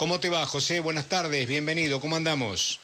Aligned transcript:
¿Cómo 0.00 0.18
te 0.18 0.30
va, 0.30 0.46
José? 0.46 0.80
Buenas 0.80 1.10
tardes, 1.10 1.46
bienvenido, 1.46 2.00
¿cómo 2.00 2.16
andamos? 2.16 2.80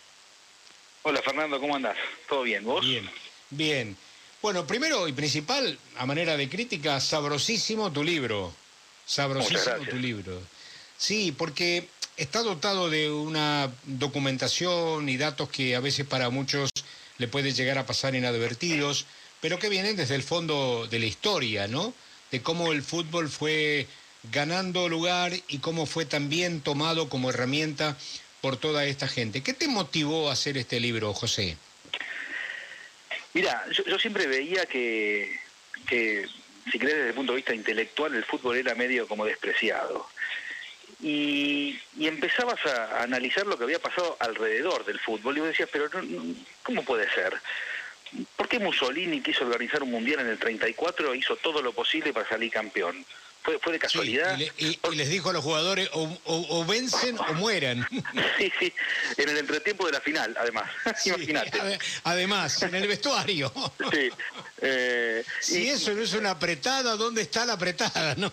Hola, 1.03 1.23
Fernando, 1.23 1.59
¿cómo 1.59 1.75
andás? 1.75 1.97
¿Todo 2.29 2.43
bien? 2.43 2.63
¿Vos? 2.63 2.85
Bien, 2.85 3.09
bien. 3.49 3.97
Bueno, 4.43 4.67
primero 4.67 5.09
y 5.09 5.15
principal, 5.15 5.79
a 5.97 6.05
manera 6.05 6.37
de 6.37 6.47
crítica, 6.51 7.01
sabrosísimo 7.01 7.91
tu 7.91 8.05
libro. 8.05 8.53
Sabrosísimo 9.07 9.79
tu 9.89 9.97
libro. 9.97 10.43
Sí, 10.99 11.33
porque 11.33 11.89
está 12.19 12.43
dotado 12.43 12.91
de 12.91 13.11
una 13.11 13.73
documentación 13.85 15.09
y 15.09 15.17
datos 15.17 15.49
que 15.49 15.75
a 15.75 15.81
veces 15.81 16.05
para 16.05 16.29
muchos 16.29 16.69
le 17.17 17.29
puede 17.29 17.53
llegar 17.53 17.79
a 17.79 17.87
pasar 17.87 18.15
inadvertidos, 18.15 19.07
pero 19.41 19.59
que 19.59 19.71
vienen 19.71 19.97
desde 19.97 20.17
el 20.17 20.23
fondo 20.23 20.87
de 20.87 20.99
la 20.99 21.07
historia, 21.07 21.67
¿no? 21.67 21.95
De 22.31 22.43
cómo 22.43 22.73
el 22.73 22.83
fútbol 22.83 23.31
fue 23.31 23.87
ganando 24.31 24.89
lugar 24.89 25.33
y 25.49 25.59
cómo 25.59 25.87
fue 25.87 26.05
también 26.05 26.61
tomado 26.61 27.09
como 27.09 27.31
herramienta 27.31 27.97
por 28.41 28.57
toda 28.57 28.85
esta 28.85 29.09
gente. 29.09 29.43
¿Qué 29.43 29.53
te 29.53 29.69
motivó 29.69 30.29
a 30.29 30.33
hacer 30.33 30.57
este 30.57 30.81
libro, 30.81 31.13
José? 31.13 31.57
Mira, 33.35 33.65
yo, 33.71 33.99
siempre 33.99 34.27
veía 34.27 34.65
que, 34.67 35.39
que, 35.87 36.27
si 36.71 36.79
crees 36.79 36.97
desde 36.97 37.09
el 37.09 37.15
punto 37.15 37.33
de 37.33 37.37
vista 37.37 37.55
intelectual, 37.55 38.15
el 38.15 38.25
fútbol 38.25 38.57
era 38.57 38.75
medio 38.75 39.07
como 39.07 39.27
despreciado. 39.27 40.09
Y, 41.03 41.79
empezabas 42.01 42.65
a, 42.65 43.03
analizar 43.03 43.47
lo 43.47 43.59
que 43.59 43.65
había 43.65 43.79
pasado 43.79 44.17
alrededor 44.21 44.85
del 44.87 44.99
fútbol 44.99 45.37
y 45.37 45.41
vos 45.41 45.49
decías, 45.51 45.69
pero 45.71 45.91
¿cómo 46.63 46.83
puede 46.85 47.11
ser? 47.13 47.35
¿Por 48.37 48.49
qué 48.49 48.59
Mussolini 48.59 49.21
quiso 49.21 49.45
organizar 49.45 49.83
un 49.83 49.91
mundial 49.91 50.21
en 50.21 50.29
el 50.29 50.39
34 50.39 51.13
e 51.13 51.19
hizo 51.19 51.37
todo 51.37 51.61
lo 51.61 51.73
posible 51.73 52.13
para 52.13 52.29
salir 52.29 52.51
campeón? 52.51 53.05
Fue, 53.61 53.73
de 53.73 53.79
casualidad. 53.79 54.39
y, 54.39 54.79
les 54.95 55.09
dijo 55.09 55.31
a 55.31 55.33
los 55.33 55.45
jugadores 55.45 55.89
o, 55.93 56.65
vencen 56.65 57.19
o 57.19 57.35
mueran. 57.35 57.87
sí, 58.39 58.53
sí, 58.59 58.73
en 59.17 59.29
el 59.29 59.39
entretiempo 59.39 59.87
de 59.87 59.93
la 59.93 60.01
final, 60.01 60.37
además. 60.39 60.71
Imagínate. 61.05 61.79
Además, 62.05 62.63
en 62.63 62.75
el 62.75 62.89
vestuario. 62.89 63.53
sí. 63.93 64.11
Eh, 64.61 65.25
si 65.41 65.69
eso 65.69 65.93
no 65.93 66.03
es 66.03 66.13
una 66.15 66.31
apretada, 66.31 66.97
¿dónde 66.97 67.23
está 67.23 67.47
la 67.47 67.55
apretada, 67.55 68.15
no? 68.17 68.33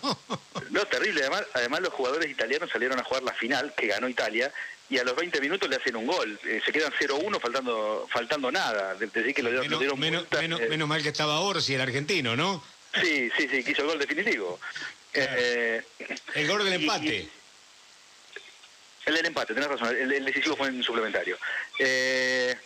no, 0.70 0.84
terrible. 0.86 1.20
Además, 1.22 1.44
además, 1.54 1.80
los 1.80 1.92
jugadores 1.92 2.30
italianos 2.30 2.70
salieron 2.70 2.98
a 2.98 3.04
jugar 3.04 3.22
la 3.22 3.34
final, 3.34 3.74
que 3.76 3.86
ganó 3.86 4.08
Italia, 4.08 4.52
y 4.88 4.98
a 4.98 5.04
los 5.04 5.16
20 5.16 5.40
minutos 5.40 5.68
le 5.68 5.76
hacen 5.76 5.96
un 5.96 6.06
gol. 6.06 6.38
Eh, 6.44 6.60
se 6.64 6.72
quedan 6.72 6.92
0-1 6.92 7.40
faltando 7.40 8.06
faltando 8.10 8.52
nada. 8.52 8.94
Decir 8.94 9.34
que 9.34 9.42
lo, 9.42 9.50
dieron 9.50 9.98
menos, 9.98 10.26
eh. 10.30 10.68
menos, 10.68 10.88
mal 10.88 11.02
que 11.02 11.08
estaba 11.08 11.40
Orsi, 11.40 11.74
el 11.74 11.80
argentino, 11.80 12.36
¿no? 12.36 12.62
Sí, 13.00 13.28
sí, 13.36 13.48
sí, 13.50 13.64
quiso 13.64 13.82
el 13.82 13.88
gol 13.88 13.98
definitivo. 13.98 14.60
Eh, 15.14 15.82
el 16.34 16.48
gol 16.48 16.64
del 16.64 16.74
empate. 16.74 17.28
el 19.06 19.14
del 19.14 19.26
empate, 19.26 19.54
tenés 19.54 19.68
razón, 19.68 19.96
el, 19.96 20.24
decisivo 20.24 20.56
fue 20.56 20.68
en 20.68 20.82
suplementario. 20.82 21.38
Eh, 21.78 22.56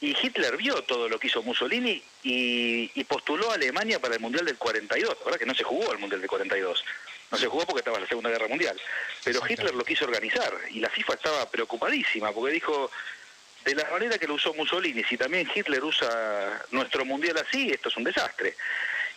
y 0.00 0.16
Hitler 0.20 0.56
vio 0.56 0.82
todo 0.82 1.08
lo 1.08 1.18
que 1.18 1.28
hizo 1.28 1.42
Mussolini 1.42 2.02
y, 2.22 3.04
postuló 3.04 3.50
a 3.50 3.54
Alemania 3.54 4.00
para 4.00 4.14
el 4.14 4.20
Mundial 4.20 4.44
del 4.44 4.56
42. 4.56 5.16
Ahora 5.24 5.38
que 5.38 5.46
no 5.46 5.54
se 5.54 5.64
jugó 5.64 5.92
el 5.92 5.98
Mundial 5.98 6.20
del 6.20 6.30
42. 6.30 6.84
No 7.30 7.38
se 7.38 7.46
jugó 7.46 7.64
porque 7.66 7.80
estaba 7.80 7.98
en 7.98 8.02
la 8.04 8.08
Segunda 8.08 8.30
Guerra 8.30 8.48
Mundial. 8.48 8.80
Pero 9.24 9.42
Hitler 9.48 9.74
lo 9.74 9.84
quiso 9.84 10.04
organizar 10.04 10.52
y 10.70 10.80
la 10.80 10.90
FIFA 10.90 11.14
estaba 11.14 11.50
preocupadísima 11.50 12.32
porque 12.32 12.54
dijo, 12.54 12.90
de 13.64 13.74
la 13.74 13.88
manera 13.90 14.18
que 14.18 14.26
lo 14.26 14.34
usó 14.34 14.52
Mussolini, 14.54 15.04
si 15.04 15.16
también 15.16 15.48
Hitler 15.54 15.82
usa 15.84 16.64
nuestro 16.72 17.04
Mundial 17.04 17.36
así, 17.38 17.70
esto 17.70 17.88
es 17.88 17.96
un 17.96 18.04
desastre. 18.04 18.56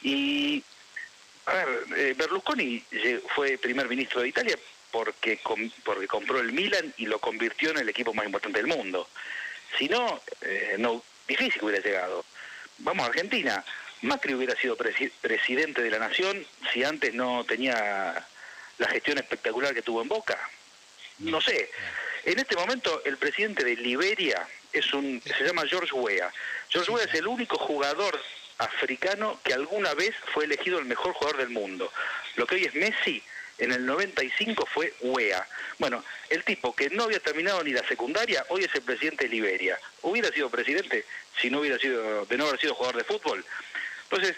Y 0.03 0.63
a 1.45 1.53
ver, 1.53 1.67
eh, 1.95 2.13
Berlusconi 2.17 2.83
fue 3.35 3.57
primer 3.57 3.87
ministro 3.87 4.21
de 4.21 4.29
Italia 4.29 4.57
porque, 4.91 5.39
porque 5.83 6.07
compró 6.07 6.39
el 6.39 6.53
Milan 6.53 6.93
y 6.97 7.05
lo 7.05 7.19
convirtió 7.19 7.71
en 7.71 7.79
el 7.79 7.89
equipo 7.89 8.13
más 8.13 8.25
importante 8.25 8.59
del 8.59 8.67
mundo. 8.67 9.07
Si 9.77 9.87
no, 9.89 10.21
eh, 10.41 10.75
no 10.79 11.03
difícil 11.27 11.63
hubiera 11.63 11.83
llegado. 11.83 12.25
Vamos 12.79 13.03
a 13.05 13.09
Argentina. 13.09 13.63
Macri 14.01 14.33
hubiera 14.33 14.55
sido 14.55 14.77
presidente 14.77 15.81
de 15.81 15.89
la 15.89 15.99
nación 15.99 16.45
si 16.71 16.83
antes 16.83 17.13
no 17.13 17.43
tenía 17.43 18.25
la 18.77 18.87
gestión 18.87 19.17
espectacular 19.17 19.73
que 19.73 19.81
tuvo 19.81 20.01
en 20.01 20.07
Boca. 20.07 20.37
No 21.19 21.41
sé. 21.41 21.69
En 22.23 22.39
este 22.39 22.55
momento 22.55 23.01
el 23.05 23.17
presidente 23.17 23.63
de 23.63 23.75
Liberia 23.75 24.47
es 24.73 24.93
un 24.93 25.21
se 25.21 25.43
llama 25.43 25.63
George 25.67 25.93
Weah. 25.93 26.31
George 26.69 26.91
Weah 26.91 27.05
es 27.05 27.13
el 27.13 27.27
único 27.27 27.57
jugador 27.57 28.19
africano 28.57 29.39
que 29.43 29.53
alguna 29.53 29.93
vez 29.93 30.15
fue 30.33 30.45
elegido 30.45 30.79
el 30.79 30.85
mejor 30.85 31.13
jugador 31.13 31.37
del 31.39 31.49
mundo. 31.49 31.91
Lo 32.35 32.47
que 32.47 32.55
hoy 32.55 32.65
es 32.65 32.75
Messi, 32.75 33.21
en 33.57 33.71
el 33.71 33.85
95 33.85 34.67
fue 34.73 34.93
UEA. 35.01 35.47
Bueno, 35.79 36.03
el 36.29 36.43
tipo 36.43 36.75
que 36.75 36.89
no 36.89 37.03
había 37.03 37.19
terminado 37.19 37.63
ni 37.63 37.71
la 37.71 37.87
secundaria, 37.87 38.45
hoy 38.49 38.63
es 38.63 38.75
el 38.75 38.81
presidente 38.81 39.25
de 39.25 39.29
Liberia. 39.29 39.79
Hubiera 40.01 40.31
sido 40.31 40.49
presidente 40.49 41.05
si 41.39 41.49
no 41.49 41.59
hubiera 41.59 41.77
sido, 41.77 42.25
de 42.25 42.37
no 42.37 42.47
haber 42.47 42.59
sido 42.59 42.75
jugador 42.75 42.97
de 42.97 43.03
fútbol. 43.03 43.45
Entonces, 44.09 44.35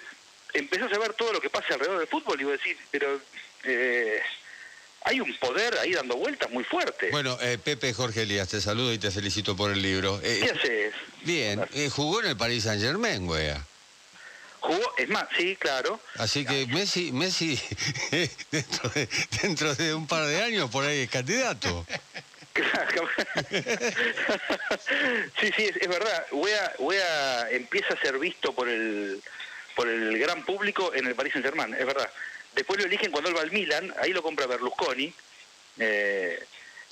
empezás 0.54 0.92
a 0.94 1.00
ver 1.00 1.14
todo 1.14 1.34
lo 1.34 1.42
que 1.42 1.50
pasa 1.50 1.74
alrededor 1.74 2.00
del 2.00 2.08
fútbol 2.08 2.40
y 2.42 2.44
vos 2.44 2.54
decís, 2.54 2.78
pero 2.92 3.20
eh, 3.64 4.22
hay 5.02 5.20
un 5.20 5.36
poder 5.38 5.78
ahí 5.80 5.94
dando 5.94 6.16
vueltas 6.16 6.50
muy 6.52 6.64
fuerte. 6.64 7.10
Bueno, 7.12 7.38
eh, 7.42 7.58
Pepe 7.58 7.94
Jorge 7.94 8.24
Elías, 8.24 8.50
te 8.50 8.62
saludo 8.62 8.94
y 8.94 8.98
te 8.98 9.12
felicito 9.12 9.56
por 9.56 9.72
el 9.72 9.82
libro. 9.82 10.20
Eh, 10.24 10.42
¿Qué 10.44 10.52
haces? 10.52 10.94
Bien, 11.24 11.66
jugó 11.90 12.22
en 12.22 12.28
el 12.28 12.38
Paris 12.38 12.64
Saint 12.64 12.82
Germain, 12.82 13.26
güey. 13.26 13.52
Jugó, 14.60 14.94
es 14.98 15.08
más, 15.10 15.28
sí, 15.38 15.56
claro. 15.56 16.00
Así 16.16 16.46
que 16.46 16.66
Messi, 16.68 17.12
Messi 17.12 17.60
dentro, 19.42 19.76
de, 19.76 19.94
un 19.94 20.08
par 20.08 20.26
de 20.26 20.42
años 20.42 20.70
por 20.70 20.84
ahí 20.84 21.02
es 21.02 21.10
candidato. 21.10 21.86
sí, 25.40 25.52
sí, 25.56 25.70
es, 25.80 25.88
verdad. 25.88 26.26
Wea, 26.32 27.48
empieza 27.52 27.94
a 27.94 28.02
ser 28.02 28.18
visto 28.18 28.54
por 28.54 28.68
el 28.68 29.22
por 29.76 29.88
el 29.88 30.18
gran 30.18 30.44
público 30.44 30.92
en 30.96 31.06
el 31.06 31.14
Paris 31.14 31.34
Saint 31.34 31.46
Germain, 31.46 31.76
es 31.76 31.86
verdad. 31.86 32.10
Después 32.56 32.80
lo 32.80 32.88
eligen 32.88 33.12
cuando 33.12 33.30
él 33.30 33.38
va 33.38 33.42
al 33.42 33.52
Milan, 33.52 33.94
ahí 34.02 34.12
lo 34.12 34.24
compra 34.24 34.48
Berlusconi. 34.48 35.14
Eh, 35.78 36.44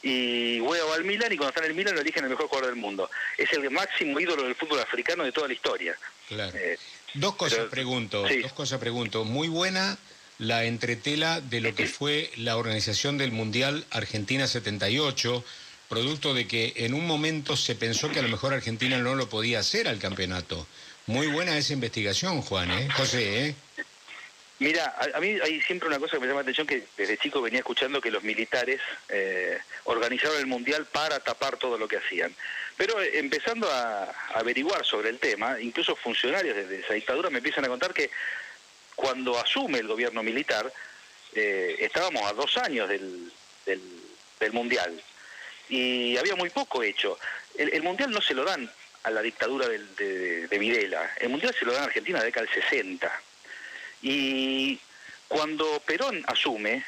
y 0.04 0.60
Wea 0.60 0.84
va 0.84 0.94
al 0.94 1.04
Milan 1.04 1.34
y 1.34 1.38
cuando 1.38 1.50
está 1.50 1.62
en 1.62 1.72
el 1.72 1.76
Milan 1.76 1.96
lo 1.96 2.02
eligen 2.02 2.24
el 2.26 2.30
mejor 2.30 2.48
jugador 2.48 2.70
del 2.70 2.80
mundo. 2.80 3.10
Es 3.40 3.52
el 3.54 3.72
máximo 3.72 4.20
ídolo 4.20 4.44
del 4.44 4.54
fútbol 4.54 4.80
africano 4.80 5.24
de 5.24 5.32
toda 5.32 5.48
la 5.48 5.56
historia. 5.56 5.98
Claro. 6.28 6.56
Eh, 6.56 6.78
Dos 7.16 7.36
cosas 7.36 7.68
pregunto, 7.70 8.26
dos 8.42 8.54
cosas 8.54 8.80
pregunto. 8.80 9.24
Muy 9.24 9.48
buena 9.48 9.98
la 10.38 10.66
entretela 10.66 11.40
de 11.40 11.62
lo 11.62 11.74
que 11.74 11.88
fue 11.88 12.30
la 12.36 12.58
organización 12.58 13.18
del 13.18 13.32
Mundial 13.32 13.86
Argentina 13.90 14.48
78, 14.48 15.44
producto 15.88 16.34
de 16.34 16.48
que 16.48 16.74
en 16.78 16.94
un 16.94 17.08
momento 17.08 17.56
se 17.56 17.76
pensó 17.76 18.12
que 18.12 18.20
a 18.20 18.22
lo 18.22 18.30
mejor 18.30 18.54
Argentina 18.54 18.98
no 18.98 19.16
lo 19.16 19.30
podía 19.30 19.60
hacer 19.60 19.88
al 19.88 20.00
campeonato. 20.00 20.68
Muy 21.08 21.28
buena 21.28 21.58
esa 21.58 21.74
investigación, 21.74 22.42
Juan, 22.42 22.72
¿eh? 22.72 22.90
José, 22.98 23.48
¿eh? 23.48 23.56
Mira, 24.60 24.96
a, 25.14 25.20
mí 25.20 25.38
hay 25.44 25.60
siempre 25.62 25.90
una 25.90 26.00
cosa 26.00 26.14
que 26.14 26.22
me 26.22 26.28
llama 26.28 26.40
la 26.40 26.44
atención, 26.44 26.66
que 26.66 26.84
desde 26.96 27.18
chico 27.18 27.42
venía 27.42 27.60
escuchando 27.60 28.00
que 28.00 28.10
los 28.10 28.24
militares 28.24 28.80
eh, 29.10 29.60
organizaron 29.84 30.38
el 30.38 30.46
Mundial 30.46 30.86
para 30.86 31.20
tapar 31.20 31.58
todo 31.58 31.78
lo 31.78 31.90
que 31.90 31.98
hacían. 31.98 32.34
Pero 32.78 33.02
eh, 33.02 33.20
empezando 33.20 33.70
a, 33.70 34.14
averiguar 34.34 34.86
sobre 34.86 35.10
el 35.10 35.20
tema, 35.20 35.60
incluso 35.60 35.96
funcionarios 35.98 36.56
de, 36.56 36.80
esa 36.80 36.94
dictadura 36.94 37.30
me 37.30 37.40
empiezan 37.40 37.66
a 37.66 37.68
contar 37.68 37.94
que 37.94 38.10
cuando 38.96 39.38
asume 39.38 39.80
el 39.80 39.88
gobierno 39.88 40.24
militar, 40.24 40.72
eh, 41.34 41.76
estábamos 41.80 42.24
a 42.24 42.34
dos 42.34 42.56
años 42.58 42.88
del, 42.88 43.32
del, 43.66 43.82
Mundial 44.54 45.02
y 45.70 46.16
había 46.18 46.36
muy 46.36 46.52
poco 46.52 46.84
hecho. 46.84 47.18
El, 47.58 47.82
Mundial 47.82 48.12
no 48.12 48.22
se 48.22 48.36
lo 48.36 48.46
dan 48.46 48.72
a 49.04 49.10
la 49.10 49.22
dictadura 49.22 49.68
de, 49.68 50.48
de, 50.48 50.60
Videla, 50.60 51.12
el 51.18 51.30
Mundial 51.30 51.54
se 51.58 51.66
lo 51.66 51.74
dan 51.74 51.82
a 51.82 51.86
Argentina 51.86 52.20
en 52.20 52.22
la 52.22 52.26
década 52.26 52.46
del 52.46 52.64
60. 52.64 53.22
Y 54.06 54.80
cuando 55.28 55.80
Perón 55.80 56.24
asume 56.28 56.86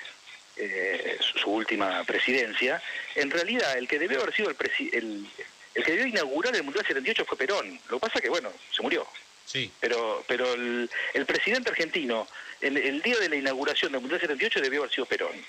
eh, 0.55 1.17
su 1.19 1.49
última 1.49 2.03
presidencia, 2.03 2.79
en 3.15 3.31
realidad 3.31 3.75
el 3.75 3.87
que 3.87 3.97
debió 3.97 4.21
haber 4.21 4.35
sido 4.35 4.51
el, 4.51 4.57
el, 4.93 5.27
el 5.73 5.83
que 5.83 5.91
debió 5.93 6.05
inaugurar 6.05 6.55
el 6.55 6.61
Mundial 6.61 6.85
78 6.85 7.25
fue 7.25 7.35
Perón. 7.35 7.79
Lo 7.89 7.97
que 7.97 8.07
pasa 8.07 8.21
que, 8.21 8.29
bueno, 8.29 8.53
se 8.71 8.83
murió. 8.83 9.07
Sí. 9.45 9.71
Pero, 9.79 10.23
pero 10.27 10.53
el, 10.53 10.89
presidente 11.25 11.71
argentino, 11.71 12.27
en 12.61 12.77
el 12.77 13.01
día 13.01 13.17
de 13.17 13.29
la 13.29 13.35
inauguración 13.35 13.93
del 13.93 14.01
Mundial 14.01 14.21
78 14.21 14.61
debió 14.61 14.81
haber 14.81 14.93
sido 14.93 15.07
Perón. 15.07 15.43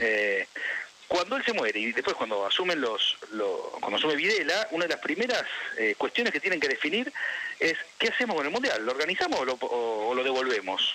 Eh, 0.00 0.46
cuando 1.10 1.36
él 1.36 1.44
se 1.44 1.52
muere 1.52 1.80
y 1.80 1.90
después 1.90 2.14
cuando 2.14 2.46
asumen 2.46 2.80
los, 2.80 3.18
cuando 3.80 3.96
asume 3.96 4.14
Videla, 4.14 4.68
una 4.70 4.84
de 4.84 4.90
las 4.90 5.00
primeras 5.00 5.42
eh, 5.76 5.96
cuestiones 5.98 6.32
que 6.32 6.38
tienen 6.38 6.60
que 6.60 6.68
definir 6.68 7.12
es 7.58 7.76
qué 7.98 8.10
hacemos 8.10 8.36
con 8.36 8.46
el 8.46 8.52
mundial, 8.52 8.86
lo 8.86 8.92
organizamos 8.92 9.40
o 9.40 10.14
lo, 10.14 10.22
devolvemos. 10.22 10.94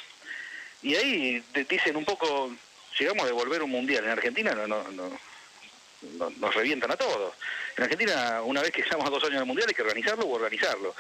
Y 0.81 0.95
ahí 0.95 1.44
dicen 1.67 1.97
un 1.97 2.06
poco, 2.06 2.50
llegamos 2.97 3.23
a 3.23 3.27
devolver 3.27 3.62
un 3.62 3.71
mundial 3.71 4.06
en 4.06 4.12
Argentina, 4.12 4.53
no, 4.53 4.65
no, 4.65 4.85
no, 4.91 6.29
nos 6.38 6.56
revientan 6.56 6.91
a 6.91 6.95
todos. 6.95 7.33
En 7.75 7.83
Argentina, 7.83 8.41
una 8.41 8.61
vez 8.61 8.71
que 8.71 8.83
estamos 8.83 9.06
a 9.06 9.09
dos 9.09 9.23
años 9.25 9.39
del 9.39 9.45
mundial, 9.45 9.68
hay 9.68 9.75
que 9.75 9.81
organizarlo 9.81 10.27
o 10.27 10.33
organizarlo. 10.33 10.95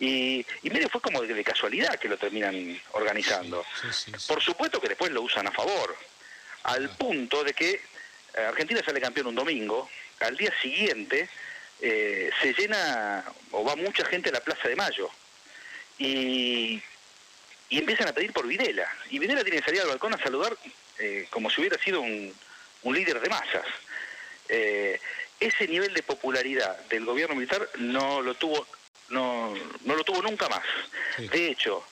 Y, 0.00 0.46
y 0.62 0.70
medio 0.70 0.88
fue 0.88 1.02
como 1.02 1.20
de, 1.20 1.44
casualidad 1.44 1.98
que 1.98 2.08
lo 2.08 2.16
terminan 2.16 2.80
organizando. 2.92 3.66
Por 4.26 4.42
supuesto 4.42 4.80
que 4.80 4.88
después 4.88 5.12
lo 5.12 5.20
usan 5.20 5.46
a 5.46 5.52
favor, 5.52 5.94
al 6.62 6.88
punto 6.96 7.44
de 7.44 7.52
que 7.52 7.95
Argentina 8.36 8.82
sale 8.84 9.00
campeón 9.00 9.28
un 9.28 9.34
domingo, 9.34 9.88
al 10.20 10.36
día 10.36 10.52
siguiente 10.60 11.28
eh, 11.80 12.30
se 12.40 12.54
llena 12.54 13.24
o 13.50 13.62
va 13.62 13.76
mucha 13.76 14.04
gente 14.06 14.30
a 14.30 14.32
la 14.32 14.40
Plaza 14.40 14.68
de 14.68 14.76
Mayo 14.76 15.10
y, 15.98 16.82
empiezan 17.70 18.08
a 18.08 18.12
pedir 18.12 18.32
por 18.32 18.46
Videla. 18.46 18.88
Y 19.10 19.18
Videla 19.18 19.42
tiene 19.42 19.58
que 19.58 19.64
salir 19.64 19.82
al 19.82 19.88
balcón 19.88 20.14
a 20.14 20.18
saludar 20.18 20.56
eh, 20.98 21.26
como 21.30 21.50
si 21.50 21.60
hubiera 21.60 21.78
sido 21.82 22.00
un, 22.00 22.34
líder 22.84 23.20
de 23.20 23.28
masas. 23.28 23.66
Eh, 24.48 25.00
ese 25.40 25.66
nivel 25.66 25.92
de 25.92 26.02
popularidad 26.02 26.78
del 26.86 27.04
gobierno 27.04 27.34
militar 27.34 27.68
no 27.78 28.22
lo 28.22 28.34
tuvo 28.34 28.64
no, 29.08 29.54
no 29.84 29.96
lo 29.96 30.04
tuvo 30.04 30.22
nunca 30.22 30.48
más. 30.48 30.62
De 31.30 31.48
hecho, 31.48 31.84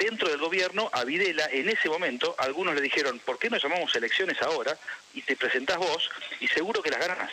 dentro 0.00 0.28
del 0.28 0.38
gobierno, 0.38 0.88
a 0.92 1.04
Videla, 1.04 1.46
en 1.52 1.68
ese 1.68 1.88
momento, 1.88 2.34
algunos 2.38 2.74
le 2.74 2.80
dijeron, 2.80 3.18
¿por 3.18 3.38
qué 3.38 3.50
no 3.50 3.58
llamamos 3.58 3.94
elecciones 3.94 4.40
ahora 4.40 4.76
y 5.12 5.22
te 5.22 5.36
presentás 5.36 5.76
vos 5.76 6.10
y 6.40 6.48
seguro 6.48 6.82
que 6.82 6.90
las 6.90 7.00
ganas? 7.00 7.30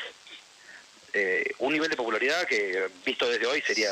Eh, 1.14 1.54
un 1.60 1.72
nivel 1.72 1.90
de 1.90 1.96
popularidad 1.96 2.46
que 2.46 2.90
visto 3.06 3.28
desde 3.30 3.48
hoy 3.48 3.64
sería 3.66 3.90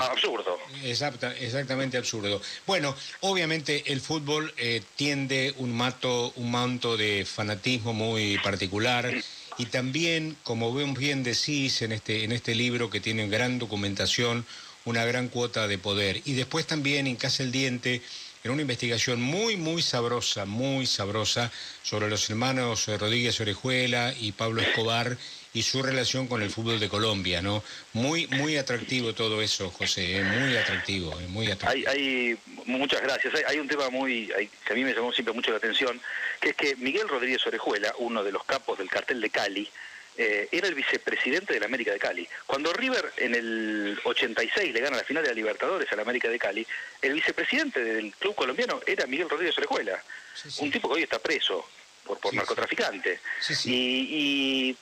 absurdo. 0.00 0.58
exactamente 0.82 1.98
absurdo. 1.98 2.40
Bueno, 2.66 2.96
obviamente 3.20 3.92
el 3.92 4.00
fútbol 4.00 4.52
eh, 4.56 4.82
tiende 4.96 5.54
un, 5.58 5.76
mato, 5.76 6.32
un 6.36 6.50
manto 6.50 6.96
de 6.96 7.26
fanatismo 7.26 7.92
muy 7.92 8.38
particular. 8.38 9.12
Y 9.58 9.66
también, 9.66 10.36
como 10.42 10.72
bien 10.94 11.22
decís 11.22 11.82
en 11.82 11.92
este, 11.92 12.24
en 12.24 12.32
este 12.32 12.54
libro 12.54 12.88
que 12.88 13.00
tiene 13.00 13.28
gran 13.28 13.58
documentación, 13.58 14.46
una 14.84 15.04
gran 15.04 15.28
cuota 15.28 15.68
de 15.68 15.78
poder. 15.78 16.20
Y 16.24 16.34
después 16.34 16.66
también 16.66 17.06
en 17.06 17.16
Casa 17.16 17.42
el 17.42 17.52
Diente, 17.52 18.02
en 18.44 18.50
una 18.50 18.62
investigación 18.62 19.20
muy, 19.20 19.56
muy 19.56 19.82
sabrosa, 19.82 20.44
muy 20.44 20.86
sabrosa, 20.86 21.50
sobre 21.82 22.08
los 22.08 22.28
hermanos 22.28 22.86
Rodríguez 22.86 23.40
Orejuela 23.40 24.14
y 24.18 24.32
Pablo 24.32 24.62
Escobar 24.62 25.16
y 25.54 25.62
su 25.62 25.82
relación 25.82 26.26
con 26.26 26.42
el 26.42 26.50
fútbol 26.50 26.80
de 26.80 26.88
Colombia, 26.88 27.42
¿no? 27.42 27.62
Muy, 27.92 28.26
muy 28.28 28.56
atractivo 28.56 29.14
todo 29.14 29.42
eso, 29.42 29.70
José, 29.70 30.16
¿eh? 30.16 30.24
muy 30.24 30.56
atractivo, 30.56 31.12
¿eh? 31.20 31.26
muy 31.28 31.50
atractivo. 31.50 31.90
Hay, 31.90 32.38
muchas 32.64 33.02
gracias. 33.02 33.34
Hay, 33.46 33.58
un 33.58 33.68
tema 33.68 33.90
muy 33.90 34.32
que 34.66 34.72
a 34.72 34.76
mí 34.76 34.82
me 34.82 34.94
llamó 34.94 35.12
siempre 35.12 35.34
mucho 35.34 35.50
la 35.50 35.58
atención, 35.58 36.00
que 36.40 36.50
es 36.50 36.56
que 36.56 36.76
Miguel 36.76 37.08
Rodríguez 37.08 37.46
Orejuela, 37.46 37.94
uno 37.98 38.24
de 38.24 38.32
los 38.32 38.44
capos 38.44 38.78
del 38.78 38.88
cartel 38.88 39.20
de 39.20 39.30
Cali, 39.30 39.68
eh, 40.16 40.48
era 40.52 40.68
el 40.68 40.74
vicepresidente 40.74 41.54
de 41.54 41.60
la 41.60 41.66
América 41.66 41.92
de 41.92 41.98
Cali. 41.98 42.28
Cuando 42.46 42.72
River 42.72 43.12
en 43.16 43.34
el 43.34 43.98
86 44.04 44.72
le 44.72 44.80
gana 44.80 44.98
la 44.98 45.04
final 45.04 45.22
de 45.22 45.30
la 45.30 45.34
Libertadores 45.34 45.90
a 45.90 45.96
la 45.96 46.02
América 46.02 46.28
de 46.28 46.38
Cali, 46.38 46.66
el 47.00 47.14
vicepresidente 47.14 47.82
del 47.82 48.12
club 48.16 48.34
colombiano 48.34 48.80
era 48.86 49.06
Miguel 49.06 49.30
Rodríguez 49.30 49.56
Orejuela, 49.56 50.02
un 50.58 50.70
tipo 50.70 50.88
que 50.88 50.94
hoy 50.96 51.02
está 51.04 51.18
preso 51.18 51.66
por, 52.04 52.18
por 52.18 52.34
narcotraficante. 52.34 53.20
Y, 53.64 54.76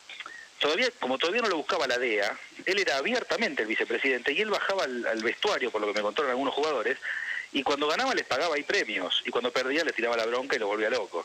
todavía, 0.59 0.91
como 0.99 1.17
todavía 1.17 1.43
no 1.43 1.49
lo 1.49 1.59
buscaba 1.59 1.87
la 1.87 1.99
DEA, 1.99 2.37
él 2.67 2.79
era 2.81 2.97
abiertamente 2.97 3.63
el 3.63 3.69
vicepresidente 3.69 4.33
y 4.33 4.41
él 4.41 4.51
bajaba 4.51 4.85
al, 4.85 5.23
vestuario, 5.23 5.71
por 5.71 5.81
lo 5.81 5.87
que 5.87 5.95
me 5.95 6.03
contaron 6.03 6.31
algunos 6.31 6.55
jugadores, 6.55 6.99
y 7.53 7.63
cuando 7.63 7.87
ganaba 7.87 8.15
les 8.15 8.27
pagaba 8.27 8.57
ahí 8.57 8.65
premios, 8.65 9.23
y 9.25 9.31
cuando 9.31 9.53
perdía 9.53 9.85
les 9.85 9.95
tiraba 9.95 10.17
la 10.17 10.27
bronca 10.27 10.57
y 10.57 10.59
lo 10.59 10.67
volvía 10.67 10.91
loco. 10.91 11.25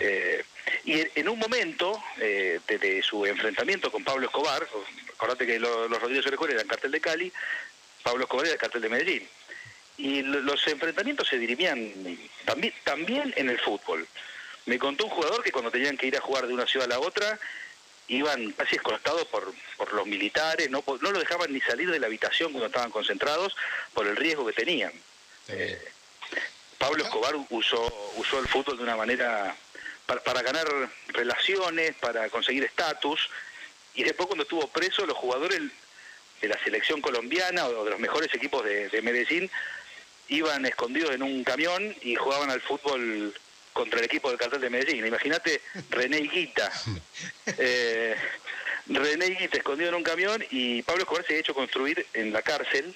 Eh, 0.00 0.44
y 0.84 1.06
en 1.14 1.28
un 1.28 1.38
momento 1.38 2.02
eh, 2.18 2.60
de, 2.66 3.02
su 3.02 3.24
enfrentamiento 3.26 3.90
con 3.90 4.04
Pablo 4.04 4.26
Escobar, 4.26 4.66
acordate 5.14 5.46
que 5.46 5.58
los, 5.58 5.90
los 5.90 6.00
Rodríguez 6.00 6.26
Orejuela 6.26 6.54
eran 6.54 6.66
cartel 6.66 6.90
de 6.90 7.00
Cali, 7.00 7.32
Pablo 8.02 8.24
Escobar 8.24 8.46
era 8.46 8.54
el 8.54 8.60
cartel 8.60 8.82
de 8.82 8.88
Medellín. 8.88 9.28
Y 9.96 10.22
los 10.22 10.66
enfrentamientos 10.66 11.28
se 11.28 11.38
dirimían 11.38 11.92
también, 12.44 12.74
también 12.82 13.32
en 13.36 13.48
el 13.48 13.60
fútbol. 13.60 14.06
Me 14.66 14.78
contó 14.78 15.04
un 15.04 15.10
jugador 15.10 15.42
que 15.42 15.52
cuando 15.52 15.70
tenían 15.70 15.96
que 15.96 16.06
ir 16.06 16.16
a 16.16 16.20
jugar 16.20 16.46
de 16.46 16.54
una 16.54 16.66
ciudad 16.66 16.90
a 16.90 16.98
la 16.98 17.00
otra, 17.00 17.38
iban 18.08 18.52
casi 18.52 18.76
escoltados 18.76 19.24
por, 19.26 19.52
por 19.76 19.92
los 19.92 20.06
militares, 20.06 20.68
no, 20.68 20.82
no 21.00 21.12
lo 21.12 21.18
dejaban 21.18 21.52
ni 21.52 21.60
salir 21.60 21.90
de 21.90 22.00
la 22.00 22.06
habitación 22.06 22.52
cuando 22.52 22.66
estaban 22.66 22.90
concentrados 22.90 23.56
por 23.92 24.06
el 24.06 24.16
riesgo 24.16 24.44
que 24.46 24.52
tenían. 24.52 24.92
Eh, 25.48 25.80
Pablo 26.78 27.04
Escobar 27.04 27.34
usó, 27.50 28.12
usó 28.16 28.40
el 28.40 28.48
fútbol 28.48 28.76
de 28.76 28.82
una 28.82 28.96
manera 28.96 29.56
para, 30.06 30.42
ganar 30.42 30.66
relaciones, 31.08 31.94
para 31.96 32.28
conseguir 32.28 32.64
estatus, 32.64 33.28
y 33.94 34.02
después 34.02 34.26
cuando 34.26 34.42
estuvo 34.42 34.66
preso, 34.68 35.06
los 35.06 35.16
jugadores 35.16 35.60
de 36.40 36.48
la 36.48 36.58
selección 36.62 37.00
colombiana 37.00 37.66
o 37.66 37.84
de 37.84 37.90
los 37.90 38.00
mejores 38.00 38.32
equipos 38.34 38.64
de, 38.64 39.00
Medellín 39.02 39.50
iban 40.28 40.66
escondidos 40.66 41.14
en 41.14 41.22
un 41.22 41.44
camión 41.44 41.94
y 42.02 42.16
jugaban 42.16 42.50
al 42.50 42.60
fútbol 42.60 43.34
contra 43.72 43.98
el 43.98 44.04
equipo 44.04 44.28
del 44.28 44.38
cartel 44.38 44.60
de 44.60 44.70
Medellín. 44.70 45.06
Imagínate 45.06 45.60
René 45.90 46.18
Guita. 46.20 46.70
Eh, 47.58 48.16
René 48.86 49.26
Guita 49.26 49.58
escondido 49.58 49.90
en 49.90 49.94
un 49.94 50.02
camión 50.02 50.44
y 50.50 50.82
Pablo 50.82 51.02
Escobar 51.02 51.26
se 51.26 51.34
ha 51.34 51.38
hecho 51.38 51.54
construir 51.54 52.06
en 52.14 52.32
la 52.32 52.42
cárcel 52.42 52.94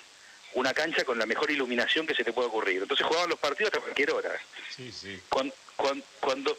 una 0.55 0.73
cancha 0.73 1.05
con 1.05 1.19
la 1.19 1.27
mejor 1.27 1.51
iluminación 1.51 2.07
que 2.07 2.15
se 2.15 2.25
te 2.25 2.33
pueda 2.33 2.49
ocurrir. 2.49 2.83
Entonces 2.83 3.07
jugaban 3.07 3.29
los 3.29 3.39
partidos 3.39 3.73
hasta 3.73 3.81
cualquier 3.81 4.11
hora. 4.13 4.31
Sí, 4.75 4.91
sí. 4.91 5.21
Cuando, 5.29 5.55
cuando, 5.77 6.05
cuando 6.21 6.59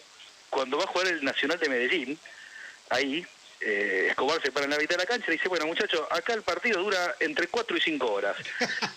va 0.51 0.83
a 0.83 0.87
jugar 0.87 1.07
el 1.07 1.23
Nacional 1.23 1.59
de 1.59 1.69
Medellín, 1.69 2.19
ahí 2.89 3.25
eh, 3.61 4.07
Escobar 4.09 4.41
se 4.41 4.51
para 4.51 4.65
en 4.65 4.71
la 4.71 4.77
mitad 4.77 4.95
de 4.95 5.03
la 5.03 5.05
cancha 5.05 5.29
y 5.29 5.33
dice, 5.33 5.49
bueno 5.49 5.65
muchachos, 5.67 6.01
acá 6.11 6.33
el 6.33 6.43
partido 6.43 6.81
dura 6.81 7.15
entre 7.19 7.47
4 7.47 7.77
y 7.77 7.81
5 7.81 8.11
horas. 8.11 8.37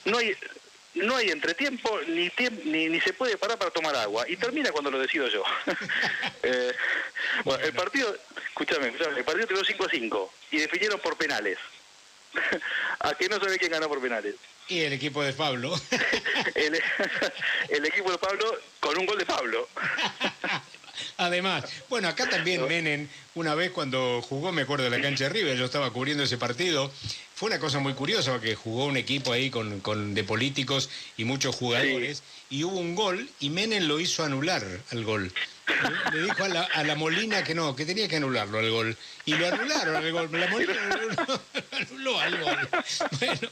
No 0.04 0.18
hay 0.18 0.36
no 0.94 1.16
hay 1.16 1.30
entretiempo 1.30 2.00
ni, 2.06 2.30
ni, 2.64 2.88
ni 2.88 3.00
se 3.00 3.14
puede 3.14 3.38
parar 3.38 3.58
para 3.58 3.70
tomar 3.70 3.96
agua 3.96 4.28
y 4.28 4.36
termina 4.36 4.70
cuando 4.72 4.90
lo 4.90 4.98
decido 4.98 5.28
yo. 5.28 5.42
Eh, 6.44 6.72
bueno, 7.44 7.64
el 7.64 7.72
partido, 7.72 8.16
escúchame, 8.48 8.88
el 8.88 9.24
partido 9.24 9.46
quedó 9.46 9.64
5 9.64 9.84
a 9.84 9.88
5 9.88 10.32
y 10.50 10.58
definieron 10.58 10.98
por 10.98 11.16
penales. 11.16 11.56
a 12.98 13.14
que 13.14 13.28
no 13.28 13.38
sabe 13.38 13.58
quién 13.58 13.70
ganó 13.70 13.88
por 13.88 14.02
penales. 14.02 14.34
Y 14.66 14.80
el 14.80 14.92
equipo 14.92 15.22
de 15.22 15.32
Pablo. 15.32 15.72
el, 16.56 16.82
el 17.68 17.86
equipo 17.86 18.10
de 18.10 18.18
Pablo 18.18 18.58
con 18.80 18.98
un 18.98 19.06
gol 19.06 19.18
de 19.18 19.24
Pablo. 19.24 19.68
Además, 21.26 21.64
bueno, 21.88 22.08
acá 22.08 22.28
también 22.28 22.66
Menem, 22.66 23.08
una 23.34 23.54
vez 23.54 23.70
cuando 23.70 24.20
jugó, 24.22 24.52
me 24.52 24.62
acuerdo 24.62 24.84
de 24.84 24.90
la 24.90 25.00
cancha 25.00 25.24
de 25.24 25.30
River, 25.30 25.56
yo 25.56 25.64
estaba 25.64 25.92
cubriendo 25.92 26.24
ese 26.24 26.36
partido, 26.38 26.90
fue 27.34 27.48
una 27.48 27.58
cosa 27.58 27.78
muy 27.78 27.94
curiosa 27.94 28.32
porque 28.32 28.54
jugó 28.54 28.86
un 28.86 28.96
equipo 28.96 29.32
ahí 29.32 29.50
con, 29.50 30.14
de 30.14 30.24
políticos 30.24 30.90
y 31.16 31.24
muchos 31.24 31.56
jugadores 31.56 32.22
y 32.50 32.64
hubo 32.64 32.78
un 32.78 32.94
gol 32.94 33.28
y 33.40 33.50
Menem 33.50 33.84
lo 33.84 34.00
hizo 34.00 34.24
anular 34.24 34.64
al 34.90 35.04
gol. 35.04 35.32
Le 36.12 36.22
dijo 36.22 36.44
a 36.44 36.48
la, 36.48 36.94
Molina 36.96 37.44
que 37.44 37.54
no, 37.54 37.74
que 37.74 37.86
tenía 37.86 38.08
que 38.08 38.16
anularlo 38.16 38.58
al 38.58 38.70
gol. 38.70 38.96
Y 39.24 39.34
lo 39.34 39.46
anularon 39.46 39.96
al 39.96 40.12
gol. 40.12 40.28
La 40.32 40.48
Molina 40.48 40.74
lo 41.70 41.76
anuló 41.76 42.20
al 42.20 42.40
gol. 42.40 42.68
Bueno, 43.18 43.48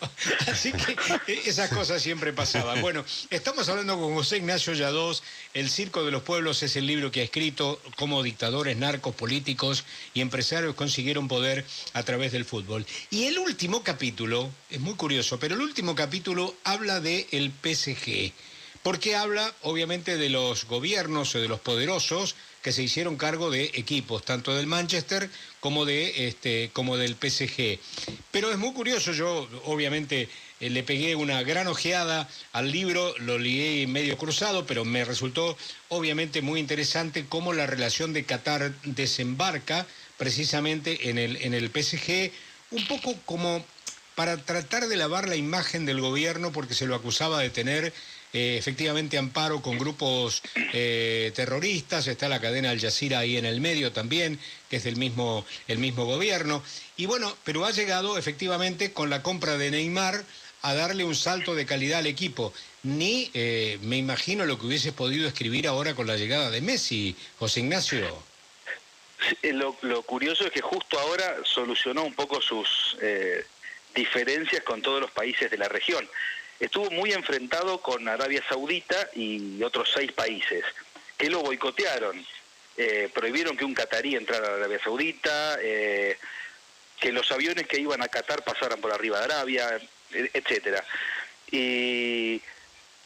así 0.49 0.73
que 0.73 1.40
esas 1.45 1.71
cosas 1.71 2.02
siempre 2.02 2.33
pasaban. 2.33 2.81
Bueno, 2.81 3.05
estamos 3.31 3.69
hablando 3.69 3.99
con 3.99 4.14
José 4.14 4.38
Ignacio 4.38 4.75
Yadós. 4.75 5.23
El 5.55 5.71
Circo 5.71 6.05
de 6.05 6.11
los 6.11 6.23
Pueblos 6.23 6.62
es 6.62 6.76
el 6.76 6.87
libro 6.87 7.11
que 7.11 7.21
ha 7.21 7.25
escrito 7.25 7.81
cómo 7.97 8.23
dictadores, 8.23 8.76
narcos, 8.76 9.14
políticos 9.14 9.85
y 10.12 10.21
empresarios 10.21 10.75
consiguieron 10.75 11.29
poder 11.29 11.64
a 11.93 12.02
través 12.02 12.33
del 12.33 12.45
fútbol. 12.45 12.85
Y 13.11 13.25
el 13.26 13.38
último 13.38 13.83
capítulo, 13.85 14.50
es 14.69 14.81
muy 14.81 14.95
curioso, 14.95 15.38
pero 15.38 15.55
el 15.55 15.61
último 15.61 15.95
capítulo 15.95 16.55
habla 16.64 17.00
del 17.00 17.26
el 17.31 17.52
PSG 17.62 18.33
porque 18.82 19.16
habla 19.16 19.52
obviamente 19.62 20.16
de 20.16 20.30
los 20.30 20.66
gobiernos 20.66 21.34
o 21.34 21.40
de 21.40 21.49
los 21.49 21.60
poderosos 21.60 22.34
que 22.62 22.72
se 22.72 22.82
hicieron 22.82 23.16
cargo 23.16 23.50
de 23.50 23.64
equipos, 23.75 24.25
tanto 24.25 24.54
del 24.54 24.66
Manchester 24.66 25.30
como, 25.60 25.84
de, 25.84 26.28
este, 26.28 26.70
como 26.72 26.96
del 26.96 27.14
PSG. 27.14 27.78
Pero 28.30 28.50
es 28.50 28.58
muy 28.58 28.72
curioso, 28.72 29.12
yo 29.12 29.49
obviamente 29.64 30.28
eh, 30.60 30.70
le 30.70 30.82
pegué 30.82 31.14
una 31.14 31.42
gran 31.42 31.68
ojeada 31.68 32.28
al 32.52 32.70
libro, 32.70 33.14
lo 33.18 33.38
lié 33.38 33.87
medio 33.87 34.18
cruzado, 34.18 34.66
pero 34.66 34.84
me 34.84 35.04
resultó 35.04 35.56
obviamente 35.88 36.42
muy 36.42 36.60
interesante 36.60 37.25
cómo 37.26 37.54
la 37.54 37.66
relación 37.66 38.12
de 38.12 38.25
Qatar 38.25 38.75
desembarca 38.82 39.87
precisamente 40.18 41.08
en 41.08 41.16
el, 41.16 41.37
en 41.37 41.54
el 41.54 41.70
PSG, 41.70 42.30
un 42.72 42.87
poco 42.87 43.14
como 43.25 43.64
para 44.14 44.37
tratar 44.37 44.87
de 44.87 44.96
lavar 44.96 45.28
la 45.28 45.37
imagen 45.37 45.87
del 45.87 46.02
gobierno 46.02 46.52
porque 46.52 46.75
se 46.75 46.87
lo 46.87 46.94
acusaba 46.94 47.40
de 47.40 47.49
tener 47.49 47.94
eh, 48.32 48.56
efectivamente 48.58 49.18
amparo 49.18 49.60
con 49.60 49.76
grupos 49.76 50.42
eh, 50.72 51.32
terroristas, 51.34 52.06
está 52.06 52.28
la 52.28 52.40
cadena 52.40 52.70
Al 52.70 52.80
Jazeera 52.80 53.18
ahí 53.18 53.37
en 53.37 53.44
el 53.44 53.60
medio 53.60 53.90
también, 53.90 54.38
que 54.68 54.76
es 54.76 54.84
del 54.84 54.96
mismo, 54.96 55.44
el 55.66 55.78
mismo 55.78 56.04
gobierno. 56.04 56.62
Y 56.96 57.06
bueno, 57.06 57.37
pero 57.42 57.64
ha 57.64 57.72
llegado 57.72 58.16
efectivamente 58.18 58.92
con 58.92 59.10
la 59.10 59.22
compra 59.22 59.58
de 59.58 59.72
Neymar 59.72 60.22
a 60.62 60.75
darle 60.75 61.02
un 61.02 61.16
salto 61.16 61.56
de 61.56 61.66
calidad 61.66 62.00
al 62.00 62.06
equipo. 62.06 62.52
Ni 62.84 63.30
eh, 63.34 63.78
me 63.82 63.96
imagino 63.96 64.46
lo 64.46 64.58
que 64.58 64.66
hubiese 64.66 64.92
podido 64.92 65.26
escribir 65.26 65.66
ahora 65.66 65.94
con 65.94 66.06
la 66.06 66.16
llegada 66.16 66.50
de 66.50 66.60
Messi, 66.60 67.16
José 67.38 67.60
Ignacio. 67.60 68.30
Lo, 69.42 69.76
lo 69.82 70.02
curioso 70.02 70.46
es 70.46 70.52
que 70.52 70.60
justo 70.60 71.00
ahora 71.00 71.38
solucionó 71.44 72.04
un 72.04 72.14
poco 72.14 72.40
sus 72.40 72.96
diferencias 73.94 74.62
con 74.62 74.80
todos 74.80 75.00
los 75.00 75.10
países 75.10 75.50
de 75.50 75.58
la 75.58 75.68
región 75.68 76.08
estuvo 76.61 76.90
muy 76.90 77.12
enfrentado 77.12 77.81
con 77.81 78.07
Arabia 78.07 78.45
Saudita 78.49 79.09
y 79.14 79.62
otros 79.62 79.90
seis 79.93 80.12
países 80.12 80.64
que 81.17 81.31
lo 81.31 81.40
boicotearon. 81.40 82.25
eh, 82.76 83.11
prohibieron 83.12 83.57
que 83.59 83.64
un 83.64 83.75
catarí 83.75 84.14
entrara 84.14 84.49
a 84.49 84.55
Arabia 84.55 84.81
Saudita, 84.83 85.59
eh, 85.61 86.17
que 86.99 87.12
los 87.12 87.31
aviones 87.31 87.67
que 87.67 87.79
iban 87.79 88.02
a 88.02 88.09
Qatar 88.09 88.43
pasaran 88.43 88.81
por 88.81 88.93
arriba 88.93 89.19
de 89.19 89.25
Arabia, 89.25 89.81
e, 90.12 90.31
etcétera. 90.33 90.83
Y 91.50 92.40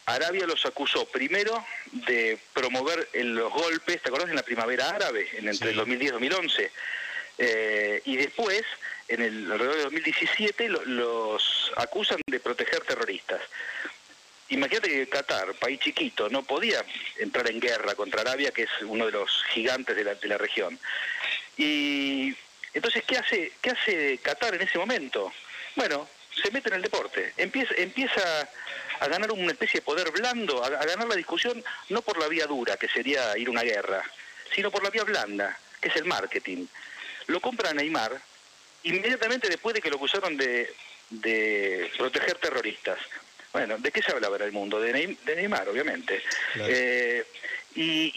Arabia 0.06 0.46
los 0.46 0.64
acusó 0.66 1.06
primero 1.06 1.64
de 1.92 2.38
promover 2.52 3.08
los 3.14 3.52
golpes, 3.52 4.02
¿te 4.02 4.10
acordás? 4.10 4.28
En 4.28 4.36
la 4.36 4.42
primavera 4.42 4.90
árabe, 4.90 5.28
en 5.32 5.48
entre 5.48 5.70
el 5.70 5.76
2010 5.76 6.08
y 6.08 6.12
2011. 6.12 6.70
Eh, 7.38 8.02
y 8.04 8.16
después, 8.16 8.62
en 9.08 9.22
el 9.22 9.52
alrededor 9.52 9.76
de 9.76 9.82
2017, 9.84 10.68
los 10.68 11.72
acusan 11.76 12.20
de 12.26 12.40
proteger 12.40 12.80
terroristas. 12.80 13.40
Imagínate 14.48 14.88
que 14.88 15.08
Qatar, 15.08 15.54
país 15.54 15.80
chiquito, 15.80 16.28
no 16.28 16.42
podía 16.42 16.84
entrar 17.18 17.50
en 17.50 17.60
guerra 17.60 17.94
contra 17.94 18.20
Arabia, 18.20 18.50
que 18.50 18.62
es 18.62 18.70
uno 18.82 19.06
de 19.06 19.12
los 19.12 19.44
gigantes 19.52 19.96
de 19.96 20.04
la, 20.04 20.14
de 20.14 20.28
la 20.28 20.38
región. 20.38 20.78
Y 21.56 22.34
entonces, 22.72 23.04
¿qué 23.06 23.16
hace, 23.16 23.52
¿qué 23.62 23.70
hace 23.70 24.18
Qatar 24.18 24.54
en 24.54 24.62
ese 24.62 24.78
momento? 24.78 25.32
Bueno, 25.76 26.08
se 26.42 26.50
mete 26.50 26.68
en 26.68 26.76
el 26.76 26.82
deporte, 26.82 27.32
empieza, 27.36 27.74
empieza 27.76 28.48
a 29.00 29.08
ganar 29.08 29.30
una 29.32 29.52
especie 29.52 29.80
de 29.80 29.84
poder 29.84 30.10
blando, 30.10 30.62
a, 30.64 30.68
ganar 30.68 31.08
la 31.08 31.14
discusión 31.14 31.62
no 31.88 32.02
por 32.02 32.18
la 32.18 32.28
vía 32.28 32.46
dura, 32.46 32.76
que 32.76 32.88
sería 32.88 33.36
ir 33.38 33.48
a 33.48 33.50
una 33.50 33.62
guerra, 33.62 34.02
sino 34.54 34.70
por 34.70 34.82
la 34.82 34.90
vía 34.90 35.04
blanda, 35.04 35.58
que 35.80 35.88
es 35.88 35.96
el 35.96 36.04
marketing. 36.04 36.66
Lo 37.26 37.40
compra 37.40 37.72
Neymar 37.72 38.20
inmediatamente 38.84 39.48
después 39.48 39.74
de 39.74 39.80
que 39.80 39.90
lo 39.90 39.96
acusaron 39.96 40.36
de, 40.36 40.72
de 41.10 41.90
proteger 41.96 42.36
terroristas. 42.38 42.98
Bueno, 43.52 43.78
¿de 43.78 43.92
qué 43.92 44.02
se 44.02 44.10
hablaba 44.10 44.36
en 44.36 44.42
el 44.42 44.52
mundo? 44.52 44.80
De, 44.80 45.16
Neymar, 45.26 45.68
obviamente. 45.68 46.20
Eh, 46.56 47.24
y, 47.76 48.12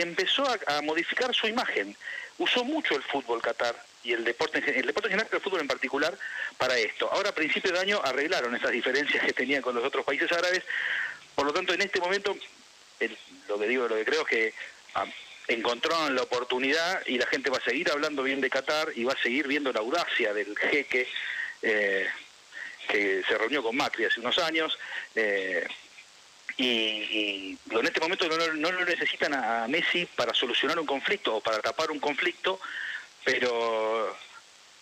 empezó 0.00 0.44
a, 0.66 0.82
modificar 0.82 1.32
su 1.34 1.46
imagen. 1.46 1.96
Usó 2.38 2.64
mucho 2.64 2.96
el 2.96 3.02
fútbol 3.02 3.40
Qatar 3.40 3.76
y 4.02 4.12
el 4.12 4.24
deporte, 4.24 4.58
el 4.58 4.86
deporte 4.86 5.08
en 5.08 5.12
general, 5.12 5.26
pero 5.30 5.38
el 5.38 5.44
fútbol 5.44 5.60
en 5.60 5.68
particular, 5.68 6.18
para 6.58 6.76
esto. 6.76 7.08
Ahora, 7.12 7.30
a 7.30 7.34
principios 7.34 7.74
de 7.74 7.80
año, 7.80 8.00
arreglaron 8.02 8.54
esas 8.56 8.72
diferencias 8.72 9.24
que 9.24 9.32
tenían 9.32 9.62
con 9.62 9.74
los 9.74 9.84
otros 9.84 10.04
países 10.04 10.30
árabes. 10.32 10.62
Por 11.36 11.46
lo 11.46 11.52
tanto, 11.52 11.72
en 11.72 11.82
este 11.82 12.00
momento, 12.00 12.36
lo 13.48 13.58
que 13.58 13.68
digo, 13.68 13.86
lo 13.86 13.94
que 13.94 14.04
creo 14.04 14.22
es 14.22 14.28
que 14.28 14.54
ah, 14.94 15.06
encontraron 15.48 16.14
la 16.14 16.22
oportunidad 16.22 17.02
y 17.06 17.18
la 17.18 17.26
gente 17.26 17.50
va 17.50 17.58
a 17.58 17.64
seguir 17.64 17.90
hablando 17.90 18.22
bien 18.22 18.40
de 18.40 18.50
Qatar 18.50 18.92
y 18.94 19.04
va 19.04 19.14
a 19.14 19.22
seguir 19.22 19.48
viendo 19.48 19.72
la 19.72 19.80
audacia 19.80 20.32
del 20.32 20.56
jeque 20.56 21.08
eh, 21.62 22.06
que 22.88 23.22
se 23.26 23.38
reunió 23.38 23.62
con 23.62 23.76
Macri 23.76 24.04
hace 24.04 24.20
unos 24.20 24.38
años. 24.38 24.78
Eh, 25.14 25.66
y, 26.56 27.56
en 27.70 27.86
este 27.86 28.00
momento 28.00 28.28
no, 28.28 28.54
no, 28.54 28.72
lo 28.72 28.84
necesitan 28.84 29.32
a 29.34 29.66
Messi 29.68 30.06
para 30.06 30.34
solucionar 30.34 30.78
un 30.78 30.86
conflicto 30.86 31.36
o 31.36 31.40
para 31.40 31.60
tapar 31.60 31.90
un 31.90 32.00
conflicto, 32.00 32.60
pero 33.24 34.16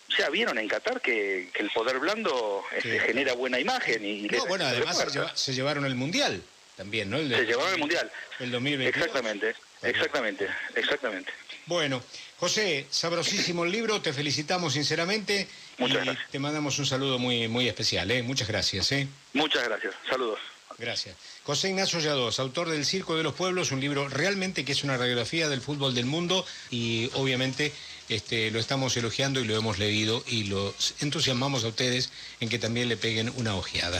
o 0.09 0.15
sea, 0.15 0.29
vieron 0.29 0.57
en 0.57 0.67
Qatar 0.67 1.01
que, 1.01 1.51
el 1.53 1.69
poder 1.69 1.99
blando 1.99 2.63
este, 2.75 2.99
genera 2.99 3.33
buena 3.33 3.59
imagen. 3.59 4.03
y 4.03 4.27
bueno, 4.47 4.65
además 4.65 4.97
se, 5.35 5.53
llevaron 5.53 5.85
el 5.85 5.95
Mundial 5.95 6.41
también, 6.75 7.09
¿no? 7.09 7.17
se 7.17 7.45
llevaron 7.45 7.73
el 7.73 7.79
Mundial. 7.79 8.11
El 8.39 8.51
2022. 8.51 8.95
Exactamente, 8.95 9.55
exactamente, 9.83 10.47
exactamente. 10.75 11.31
Bueno, 11.65 12.01
José, 12.37 12.87
sabrosísimo 12.89 13.65
el 13.65 13.71
libro, 13.71 14.01
te 14.01 14.13
felicitamos 14.13 14.73
sinceramente. 14.73 15.47
Muchas 15.77 16.07
y 16.07 16.31
Te 16.31 16.39
mandamos 16.39 16.79
un 16.79 16.85
saludo 16.85 17.19
muy, 17.19 17.47
muy 17.47 17.67
especial, 17.67 18.09
¿eh? 18.11 18.23
Muchas 18.23 18.47
gracias, 18.47 18.91
¿eh? 18.91 19.07
Muchas 19.33 19.63
gracias, 19.65 19.93
saludos. 20.09 20.39
Gracias. 20.79 21.15
José 21.43 21.69
Ignacio 21.69 21.99
Yados, 21.99 22.39
autor 22.39 22.69
del 22.69 22.85
Circo 22.85 23.17
de 23.17 23.23
los 23.23 23.33
Pueblos, 23.33 23.71
un 23.71 23.81
libro 23.81 24.07
realmente 24.07 24.63
que 24.63 24.71
es 24.71 24.83
una 24.83 24.97
radiografía 24.97 25.49
del 25.49 25.61
fútbol 25.61 25.93
del 25.93 26.05
mundo 26.05 26.45
y 26.69 27.09
obviamente 27.15 27.73
este, 28.07 28.49
lo 28.51 28.59
estamos 28.59 28.95
elogiando 28.95 29.41
y 29.41 29.45
lo 29.45 29.57
hemos 29.57 29.77
leído 29.77 30.23
y 30.25 30.45
los 30.45 30.95
entusiasmamos 31.01 31.65
a 31.65 31.67
ustedes 31.67 32.11
en 32.39 32.47
que 32.47 32.59
también 32.59 32.87
le 32.87 32.95
peguen 32.95 33.33
una 33.35 33.55
ojeada. 33.55 33.97